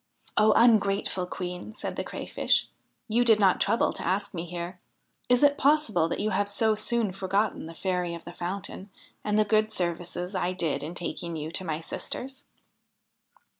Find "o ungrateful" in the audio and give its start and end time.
0.35-1.27